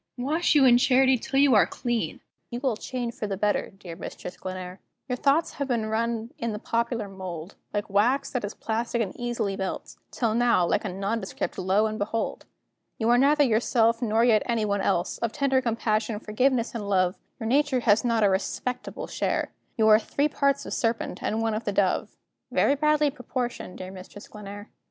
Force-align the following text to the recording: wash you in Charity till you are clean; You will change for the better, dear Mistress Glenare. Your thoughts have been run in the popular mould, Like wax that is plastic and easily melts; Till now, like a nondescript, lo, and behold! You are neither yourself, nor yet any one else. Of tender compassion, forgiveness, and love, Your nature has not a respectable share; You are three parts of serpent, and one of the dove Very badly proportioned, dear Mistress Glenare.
wash 0.17 0.55
you 0.55 0.65
in 0.65 0.79
Charity 0.79 1.15
till 1.15 1.37
you 1.39 1.53
are 1.53 1.67
clean; 1.67 2.21
You 2.49 2.59
will 2.59 2.75
change 2.75 3.13
for 3.13 3.27
the 3.27 3.37
better, 3.37 3.69
dear 3.69 3.95
Mistress 3.95 4.35
Glenare. 4.35 4.79
Your 5.07 5.15
thoughts 5.15 5.53
have 5.53 5.67
been 5.67 5.85
run 5.85 6.31
in 6.39 6.53
the 6.53 6.57
popular 6.57 7.07
mould, 7.07 7.53
Like 7.71 7.87
wax 7.87 8.31
that 8.31 8.43
is 8.43 8.55
plastic 8.55 8.99
and 8.99 9.15
easily 9.15 9.55
melts; 9.55 9.99
Till 10.09 10.33
now, 10.33 10.65
like 10.67 10.83
a 10.85 10.89
nondescript, 10.89 11.55
lo, 11.59 11.85
and 11.85 11.99
behold! 11.99 12.47
You 12.97 13.09
are 13.09 13.17
neither 13.19 13.43
yourself, 13.43 14.01
nor 14.01 14.23
yet 14.25 14.41
any 14.47 14.65
one 14.65 14.81
else. 14.81 15.19
Of 15.19 15.33
tender 15.33 15.61
compassion, 15.61 16.19
forgiveness, 16.19 16.73
and 16.73 16.89
love, 16.89 17.19
Your 17.39 17.45
nature 17.45 17.81
has 17.81 18.03
not 18.03 18.23
a 18.23 18.29
respectable 18.31 19.05
share; 19.05 19.51
You 19.77 19.87
are 19.89 19.99
three 19.99 20.27
parts 20.29 20.65
of 20.65 20.73
serpent, 20.73 21.21
and 21.21 21.43
one 21.43 21.53
of 21.53 21.65
the 21.65 21.71
dove 21.71 22.17
Very 22.51 22.73
badly 22.73 23.11
proportioned, 23.11 23.77
dear 23.77 23.91
Mistress 23.91 24.27
Glenare. 24.27 24.69